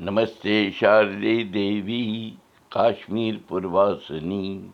नमस्ते 0.00 0.70
शारदे 0.70 1.44
देवी 1.44 2.30
काश्मीरपुरवासिनी 2.72 4.72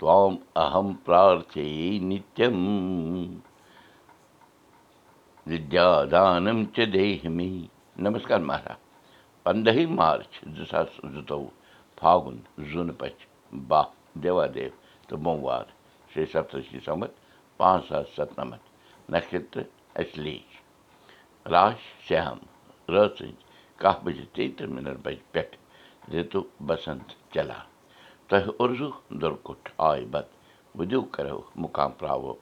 त्वाम् 0.00 0.36
अहं 0.56 0.92
प्रार्थये 1.06 1.98
नित्यं। 2.00 2.54
विद्यादानं 5.46 6.66
च 6.66 6.80
देहि 6.80 7.28
मे 7.28 7.68
नमस्कार 8.00 8.40
महाराज। 8.40 8.76
पंदही 9.44 9.86
मार्च 9.86 10.40
दुसास 10.48 10.96
जुतौ 11.06 11.42
फागुन 11.98 12.42
जुनपच 12.60 13.26
बा 13.54 13.94
देवादेव 14.16 14.72
तो 15.08 15.16
मोमवार 15.16 15.72
श्री 16.12 16.26
सप्तषि 16.26 16.80
संवत 16.80 17.14
पाँच 17.58 17.84
सात 17.84 18.06
सत 18.16 18.60
नक्षत्र 19.10 19.64
अश्लेष। 19.96 20.60
राश 21.46 21.78
श्याम 22.08 22.38
रसिंह 22.90 23.34
کاہ 23.82 23.96
بجے 24.04 24.24
تیٚیہِ 24.34 24.56
تٕرٛہ 24.56 24.72
مِنٹ 24.74 24.96
بجہِ 25.04 25.22
پٮ۪ٹھ 25.32 25.54
رِتُو 26.12 26.40
بسنت 26.66 27.08
چلان 27.32 27.66
تۄہہِ 28.28 28.50
اُرزوٗ 28.60 28.94
دُرکُٹھ 29.20 29.68
آے 29.88 30.04
بتہٕ 30.12 30.36
وُدِو 30.78 31.00
کرو 31.14 31.40
مُقام 31.62 31.92
پراوو 31.98 32.32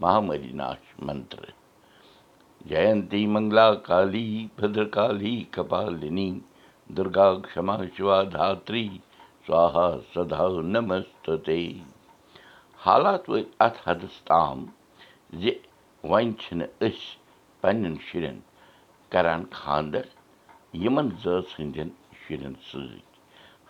مہامری 0.00 0.52
ناش 0.60 0.82
منتر 1.06 1.42
جینتی 2.68 3.26
منگلا 3.34 3.68
کالی 3.88 4.26
بدر 4.56 4.84
کالی 4.96 5.34
کپالنی 5.54 6.30
دُرگا 6.96 7.28
کما 7.52 7.76
شِوا 7.96 8.18
سوہا 9.46 9.88
سدا 10.14 10.46
نمستے 10.74 11.62
حالات 12.84 13.28
وٲتۍ 13.30 13.50
اَتھ 13.64 13.78
حدس 13.86 14.14
تام 14.28 14.58
زِ 15.40 15.42
وۄنۍ 16.10 16.32
چھِنہٕ 16.40 16.68
أسۍ 16.86 17.06
پنٕنٮ۪ن 17.62 17.96
شُرٮ۪ن 18.06 18.38
کران 19.12 19.42
خاندر 19.60 20.04
یِمن 20.80 21.08
زٲژ 21.22 21.46
ہٕنٛدٮ۪ن 21.56 21.90
شُرٮ۪ن 22.20 22.54
سۭتۍ 22.68 23.02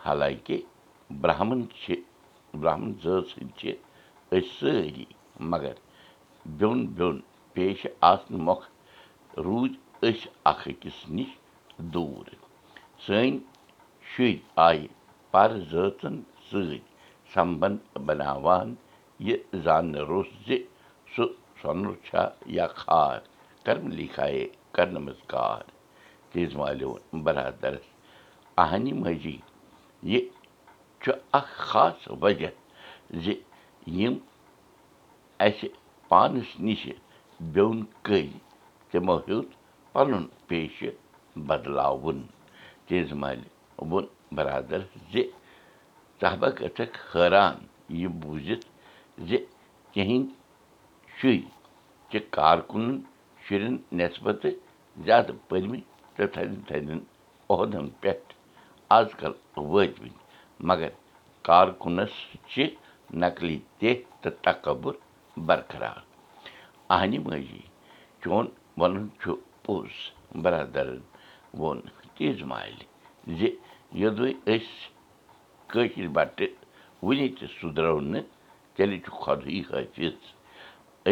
حالانکہِ 0.04 0.58
برہمن 1.20 1.60
چھِ 1.80 1.94
برہمن 2.60 2.92
زٲژ 3.02 3.26
ہٕنٛدۍ 3.36 3.56
چھِ 3.58 3.70
أسۍ 4.36 4.48
سٲری 4.58 5.04
مگر 5.50 5.74
بیوٚن 6.58 6.80
بیوٚن 6.96 7.18
پیشہٕ 7.54 7.94
آسنہٕ 8.10 8.42
مۄکھ 8.46 8.66
روٗدۍ 9.44 9.78
أسۍ 10.06 10.28
اکھ 10.50 10.64
أکِس 10.68 10.98
نِش 11.16 11.30
دوٗر 11.92 12.26
سٲنۍ 13.04 13.38
شُرۍ 14.10 14.36
آیہِ 14.66 14.86
پر 15.32 15.50
زٲژن 15.70 16.16
سۭتۍ 16.48 16.80
سمبند 17.34 17.78
بناوان 18.06 18.74
یہِ 19.26 19.36
زاننہٕ 19.64 20.06
روٚس 20.08 20.30
زِ 20.46 20.48
سُہ 21.12 21.24
سۄنُر 21.60 21.94
چھا 22.06 22.24
یا 22.56 22.66
کھار 22.80 23.18
کرم 23.64 23.88
لیکھایے 23.98 24.46
کرنہٕ 24.74 25.14
کار 25.32 25.71
تیز 26.32 26.54
مالیو 26.60 26.92
برادرس 27.24 27.86
اہنہِ 28.62 28.92
ماجی 29.02 29.36
یہِ 30.10 30.20
چھُ 31.02 31.12
اکھ 31.38 31.54
خاص 31.68 32.08
وجہ 32.22 32.50
زِ 33.22 33.34
یِم 33.98 34.14
اَسہِ 35.46 35.68
پانس 36.08 36.48
نِشہِ 36.66 36.92
بیوٚن 37.52 37.80
کٔرۍ 38.06 38.38
تِمو 38.90 39.16
ہیوٚت 39.26 39.50
پنُن 39.92 40.24
پیشہٕ 40.48 40.98
بدلاوُن 41.46 42.20
تیز 42.86 43.12
مالہِ 43.20 43.48
ووٚن 43.78 44.06
برادر 44.36 44.80
زِ 45.12 45.14
ہا 46.20 46.48
گژھکھ 46.60 46.98
حٲران 47.10 47.56
یہِ 48.00 48.08
بوٗزِتھ 48.20 48.66
زِ 49.28 49.30
تِہنٛدۍ 49.92 50.34
شُرۍ 51.16 51.40
چھِ 52.10 52.18
کارکُنن 52.36 52.96
شُرٮ۪ن 53.44 53.74
نٮ۪سبتہٕ 53.96 54.58
زیادٕ 55.04 55.36
پٔرمٕتۍ 55.48 55.91
تہٕ 56.16 56.28
تھدٮ۪ن 56.34 56.60
تھدٮ۪ن 56.68 57.00
عہدن 57.50 57.88
پٮ۪ٹھ 58.00 58.32
آز 58.96 59.08
کل 59.20 59.32
وٲتمٕتۍ 59.56 60.10
مگر 60.68 60.88
کارکُنس 61.48 62.14
چھِ 62.50 62.66
نقلی 63.22 63.58
ٹیٚہ 63.78 64.02
تہٕ 64.22 64.36
تکبُر 64.44 64.94
برقرار 65.36 66.00
اہنہِ 66.94 67.18
ماجی 67.26 67.62
چون 68.22 68.46
وَنُن 68.80 69.06
چھُ 69.20 69.34
پوٚز 69.64 69.92
برادرن 70.42 71.00
ووٚن 71.58 71.80
تیز 72.16 72.42
مالہِ 72.50 72.84
زِ 73.38 73.40
یوٚدوے 74.00 74.32
أسۍ 74.52 74.90
کٲشِر 75.70 76.08
بٹہٕ 76.16 76.54
وُنہِ 77.04 77.28
تہِ 77.36 77.46
سُدرو 77.58 77.98
نہٕ 78.12 78.28
تیٚلہِ 78.74 78.98
چھُ 79.04 79.10
خۄدٕے 79.22 79.60
حٲفِظ 79.70 80.16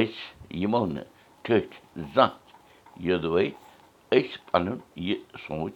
أسۍ 0.00 0.18
یِمو 0.60 0.84
نہٕ 0.94 1.08
ٹھٔٹھۍ 1.44 1.78
زانٛہہ 2.14 2.38
یوٚدوے 3.06 3.46
أسۍ 4.16 4.36
پنُن 4.50 4.78
یہِ 5.06 5.16
سونٛچ 5.46 5.74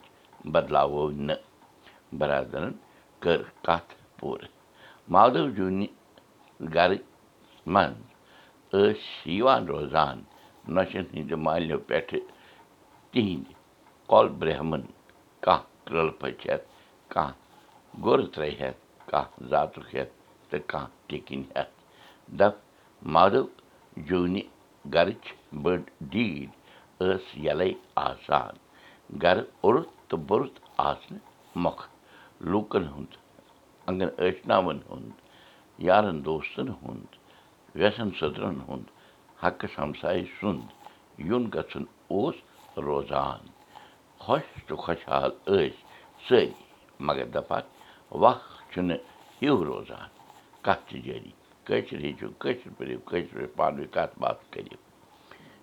بدلاوو 0.53 1.03
نہٕ 1.27 1.43
برادرن 2.19 2.73
کٔر 3.23 3.41
کتھ 3.67 3.93
پوٗرٕ 4.19 4.49
مادو 5.15 5.43
جوٗنہِ 5.57 5.87
گرٕ 6.75 7.03
منٛز 7.73 7.97
ٲسۍ 8.73 9.31
یِوان 9.37 9.63
روزان 9.73 10.17
نۄشن 10.75 11.05
ہٕنٛدِ 11.13 11.33
مالنیو 11.47 11.79
پٮ۪ٹھٕ 11.89 12.21
تِہنٛدِ 13.11 13.53
کۄل 14.11 14.27
برہمن 14.39 14.83
کانٛہہ 15.45 15.67
کرٛلہٕ 15.87 16.19
پٔچ 16.21 16.39
ہٮ۪تھ 16.47 16.67
کانٛہہ 17.13 17.37
گُرٕ 18.05 18.27
ترٛےٚ 18.35 18.57
ہٮ۪تھ 18.61 18.81
کانٛہہ 19.11 19.47
زاتُک 19.51 19.87
ہٮ۪تھ 19.95 20.13
تہٕ 20.51 20.67
کانٛہہ 20.71 20.93
ٹِکِنۍ 21.09 21.47
ہٮ۪تھ 21.57 21.75
دپ 22.39 22.55
مادو 23.15 23.43
جوٗنہِ 24.09 24.43
گرٕچ 24.95 25.25
بٔڑ 25.63 25.79
ڈیٖڈ 26.13 26.49
ٲس 27.01 27.25
یَلے 27.47 27.71
آسان۔ 28.09 28.55
گرٕ 29.23 29.45
اوٚڑُت 29.63 29.89
تہٕ 30.09 30.21
بوٚرُت 30.29 30.57
آسنہٕ 30.91 31.23
مۄکھٕ 31.63 31.89
لوٗکن 32.51 32.85
ہُنٛد 32.95 33.13
انگن 33.89 34.09
ٲشناون 34.19 34.79
ہُنٛد 34.91 35.17
یارن 35.87 36.25
دوستن 36.25 36.69
ہُنٛد 36.83 37.13
ویسن 37.81 38.09
سٔدرن 38.19 38.57
ہُنٛد 38.69 38.89
حقس 39.43 39.73
ہمساے 39.79 40.23
سُنٛد 40.41 40.67
یُن 41.29 41.45
گژھُن 41.55 41.85
اوس 42.13 42.37
روزان۔ 42.87 43.43
خۄش 44.23 44.47
تہٕ 44.67 44.79
خۄشحال 44.85 45.31
ٲسۍ 45.47 45.71
سٲری 46.27 46.53
مگر 47.07 47.27
دپان 47.35 47.65
وق 48.23 48.41
چھُنہٕ 48.71 49.01
ہیوٗ 49.43 49.65
روزان۔ 49.71 50.09
کتھ 50.65 50.83
تہِ 50.89 50.97
جٲری 51.05 51.33
کٲشِر 51.67 51.99
ہیٚچھِو 52.05 52.29
کٲشِر 52.43 52.71
پٲٹھۍ 52.77 52.97
کٲشِر 53.09 53.35
پٲٹھۍ 53.37 53.57
پانہٕ 53.57 53.79
ؤنۍ 53.79 53.93
کتھ 53.95 54.15
باتھ 54.23 54.43
کٔرِو 54.53 54.79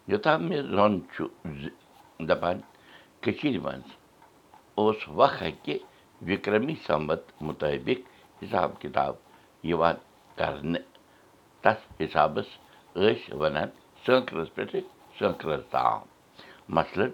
یوٚتام 0.10 0.40
مےٚ 0.50 0.64
زوٚن 0.76 0.94
چھُ 1.14 1.24
زِ 1.60 1.62
دپان 2.30 2.58
کٔشیٖرِ 3.24 3.58
منٛز 3.66 3.90
اوس 4.80 5.00
وق 5.20 5.38
کہِ 5.64 5.76
وِکرمی 6.28 6.76
سمبت 6.88 7.22
مُطٲبِق 7.48 8.00
حِساب 8.42 8.70
کِتاب 8.82 9.14
یِوان 9.70 9.96
کرنہٕ 10.38 10.86
تتھ 11.64 11.84
حِسابس 12.02 12.48
ٲسۍ 12.96 13.34
ونان 13.40 13.70
سٲنکرس 14.04 14.50
پٮ۪ٹھٕ 14.56 14.82
سٲنکرس 15.18 15.64
تام 15.74 16.00
مثلن 16.78 17.12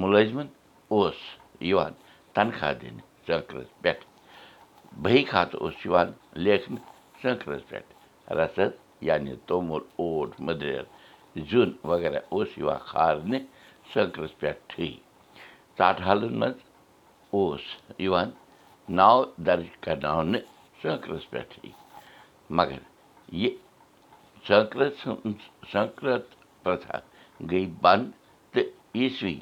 مُلٲزمن 0.00 0.46
اوس 0.92 1.18
یِوان 1.70 1.92
تنخواہ 2.34 2.74
دِنہٕ 2.80 3.04
سٲنکرس 3.26 3.68
پٮ۪ٹھ 3.82 4.04
بہی 5.02 5.22
خاتہٕ 5.30 5.60
اوس 5.62 5.76
یِوان 5.86 6.08
لیکھنہٕ 6.44 6.84
سٲنکرس 7.20 7.62
پٮ۪ٹھ 7.68 7.90
رسد 8.38 8.70
یعنی 9.08 9.34
توٚمُل 9.46 9.82
اوٹ 10.00 10.40
مٔدریر 10.46 10.84
زیُن 11.50 11.70
وغیرہ 11.90 12.20
اوس 12.32 12.50
یِوان 12.58 12.78
کھارنہٕ 12.88 13.46
سٲنکرس 13.92 14.32
پٮ۪ٹھٕے 14.40 14.90
ژاٹہٕ 15.78 16.04
حالن 16.06 16.34
منٛز 16.40 16.58
اوس 17.34 17.64
یِوان 18.04 18.28
ناو 18.98 19.18
درٕج 19.46 19.70
کرناونہٕ 19.84 20.46
سٲنکرس 20.80 21.24
پٮ۪ٹھٕے 21.30 21.70
مگر 22.56 22.80
یہِ 23.42 23.50
سٲنکرس 24.46 24.96
سٲنکرت 25.70 26.26
پرٛتھا 26.62 26.98
گٔے 27.50 27.64
بنٛد 27.82 28.10
تہٕ 28.52 28.68
عیٖسوی 28.96 29.38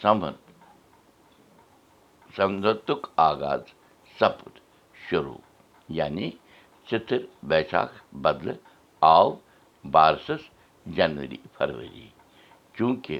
سمت 0.00 0.36
سمدتُک 2.36 3.08
آغاز 3.30 3.62
سپُد 4.18 4.54
شروٗع 5.08 5.40
یعنی 5.98 6.30
چِتٕر 6.88 7.20
بیساکھ 7.48 7.94
بدلہٕ 8.22 8.58
آو 9.14 9.28
بارسس 9.84 10.42
جنؤری 10.96 11.36
فرؤری 11.56 12.08
چوٗنٛکہِ 12.74 13.18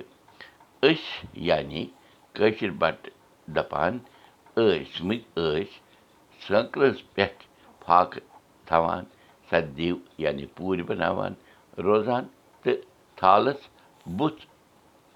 أسۍ 0.89 1.27
یعنی 1.49 1.85
کٲشِر 2.35 2.71
بٹہٕ 2.81 3.13
دپان 3.57 3.99
ٲسۍ 4.57 5.03
مٕتۍ 5.07 5.25
ٲسۍ 5.37 5.71
سٲنکرس 6.47 6.97
پٮ۪ٹھ 7.15 7.43
فاقہٕ 7.85 8.25
تھاوان 8.67 9.05
سدیو 9.51 9.97
یعنی 10.25 10.47
پوٗرۍ 10.57 10.85
بناوان 10.89 11.33
روزان 11.87 12.25
تہٕ 12.63 12.85
تھالس 13.19 13.61
بُتھ 14.19 14.43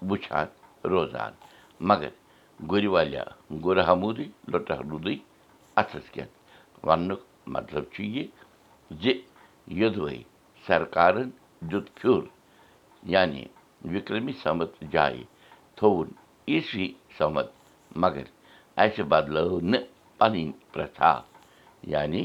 وٕچھان 0.09 0.47
روزان 0.91 1.31
مگر 1.89 2.11
گُرِ 2.71 2.85
والیٛا 2.93 3.25
گُر 3.65 3.77
ہموٗدٕے 3.87 4.27
لوٚٹا 4.51 4.75
روٗدٕے 4.89 5.15
اتھس 5.79 6.05
کٮ۪تھ 6.13 6.33
وننُک 6.87 7.21
مطلب 7.55 7.83
چھُ 7.93 8.03
یہِ 8.15 8.25
زِ 9.01 9.03
یوٚدوے 9.79 10.17
سرکارن 10.65 11.29
دیُت 11.69 11.87
پھیُر 11.97 12.21
یعنی 13.13 13.43
وِکرمی 13.93 14.33
سمت 14.43 14.71
جایہِ 14.93 15.23
تھووُن 15.77 16.09
عیٖسوی 16.51 16.87
سمت 17.17 17.47
مگر 18.03 18.25
اَسہِ 18.83 19.03
بدلٲو 19.11 19.59
نہٕ 19.71 19.83
پَنٕنۍ 20.19 20.51
پرٛتھا 20.73 21.13
یعنی 21.93 22.23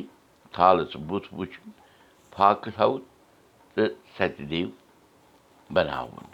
تھالَس 0.55 0.93
بُتھ 1.09 1.29
وٕچھُن 1.39 1.71
فاقہٕ 2.35 2.75
تھاوُن 2.77 3.03
تہٕ 3.75 3.95
سَتہِ 4.17 4.45
دیو 4.51 4.69
بَناوُن 5.75 6.27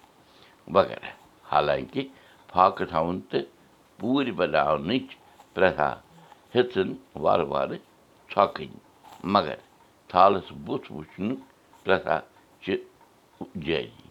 وغیرہ 0.75 1.11
حالانٛکہِ 1.51 2.03
فاقہٕ 2.53 2.89
تھاوُن 2.91 3.19
تہٕ 3.31 3.51
پوٗرِ 3.99 4.27
بَناونٕچ 4.39 5.09
پرٛتھا 5.55 5.91
ہیٚژٕن 6.55 6.91
وارٕ 7.23 7.47
وارٕ 7.53 7.79
ژھۄکٕنۍ 8.31 8.79
مگر 9.35 9.59
تھالَس 10.11 10.49
بُتھ 10.67 10.87
وٕچھنُک 10.95 11.39
پرٛتھا 11.85 12.17
چھِ 12.63 12.77
جٲری 13.65 14.08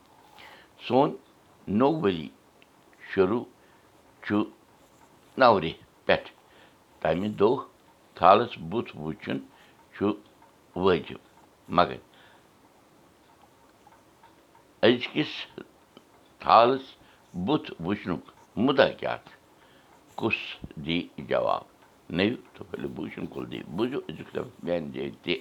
سون 0.85 1.09
نوٚو 1.79 2.01
ؤری 2.01 2.27
شروٗع 3.09 3.43
چھُ 4.23 4.43
نَورِ 5.39 5.71
پٮ۪ٹھ 6.05 6.29
تَمہِ 7.01 7.29
دۄہ 7.39 7.55
تھالَس 8.17 8.51
بُتھ 8.69 8.91
وٕچھُن 9.03 9.37
چھُ 9.93 10.05
وٲجِب 10.83 11.19
مگر 11.77 11.99
أزکِس 14.87 15.31
تھالَس 16.43 16.85
بُتھ 17.45 17.69
وٕچھنُک 17.85 18.23
مُدا 18.63 18.87
کیٛاہ 18.99 19.17
چھُ 19.25 19.33
کُس 20.19 20.37
دی 20.85 20.99
جواب 21.29 21.63
سبق 24.35 24.63
میٛانہِ 24.63 24.93
جایہِ 24.93 25.11
تہِ 25.23 25.35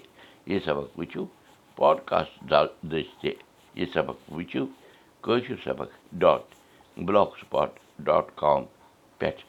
یہِ 0.51 0.59
سبق 0.65 0.99
وٕچھِو 0.99 1.25
پاڈکاسٹ 1.77 2.35
دٔسۍ 2.91 3.15
تہِ 3.21 3.31
یہِ 3.79 3.87
سبق 3.95 4.17
وٕچھِو 4.35 4.65
کٲشِر 5.27 5.57
سبق 5.65 5.91
dot 6.21 6.55
block 6.97 7.31
spot 7.41 7.71
dot 8.07 8.27
com 8.41 8.65
پٮ۪ٹھ 9.19 9.43